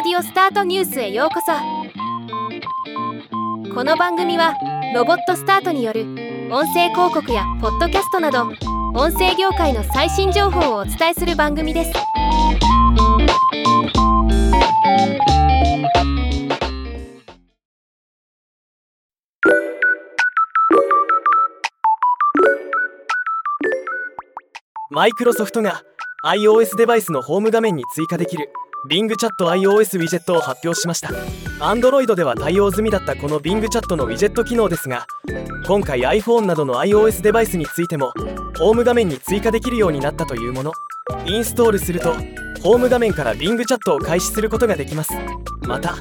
[0.00, 1.50] オスタートニュースへようこそ。
[3.74, 4.54] この番組は
[4.94, 6.02] ロボットスタートによる
[6.52, 8.44] 音声広告やポッドキャストなど
[8.94, 11.92] 音声業界の最新情報をお伝えする番組です。
[24.90, 25.82] マイクロソフトが
[26.24, 28.48] iOS デバイスのホーム画面に追加できる。
[28.86, 31.08] Bing チャット iOS ウィジェットを発表しました。
[31.58, 35.06] Android では対応済みだったこの Bing チャットのウィジェット機能ですが
[35.66, 38.12] 今回 iPhone などの iOS デバイスについても
[38.56, 40.72] ホーム画面に追加できるようになったというもの。
[41.26, 42.14] インストールすると
[42.62, 45.12] ホーム画面から Bing チャットを開始することができます。
[45.62, 45.96] また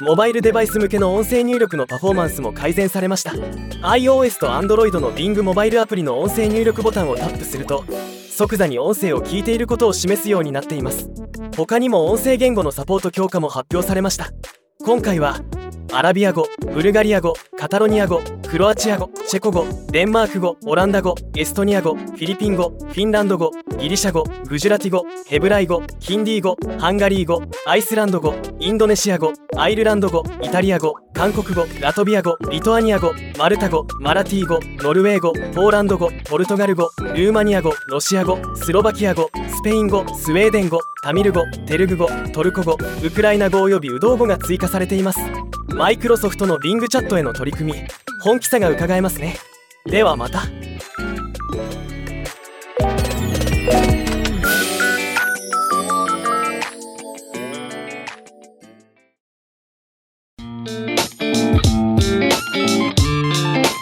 [0.00, 3.32] モバイルデバイス向けの音声入力のパフォーマンスも改善されました。
[3.32, 7.84] iOS と Android の Bing モバイルアプリの音声入力ボタンをタップすると
[8.30, 11.10] 即座に音声を聞いていることを示すようになっています。
[11.66, 14.30] 他にも音声言語のサポート強化も発表されました。
[14.82, 15.40] 今回は
[15.92, 45.20] アラビア語ブルガリア語カタロニア語クロアチア語チェコ語デンマーク語オランダ語エストニア語フィリピン語フィンランド語ギリシャ語グジュラティ語ヘブライ語ヒンディー語ハンガリー語アイスランド語インドネシア語アイルランド語イタリア語韓国語ラトビア語リトアニア語マルタ語マラティー語ノルウェー語ポーランド語ポルトガル語ルーマニア語ロシア語スロバキア語スペイン語スウェーデン語タミル語テルグ語トルコ語ウクライナ語およびウドー語が追加されています。
[45.74, 47.78] マイクロソフトの Bing チャットへの取り組み
[48.22, 49.36] 本気さが伺えますね。
[49.86, 50.42] ではまた。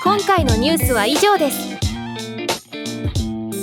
[0.05, 1.79] 今回のニュースは以上です。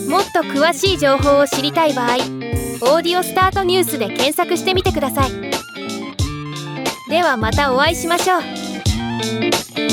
[0.09, 2.15] もっと詳しい情報を知りたい場合
[2.95, 5.31] 「オーディオスタートニュース」で検索してみてください。
[7.15, 9.84] ではまたお会いしましょう。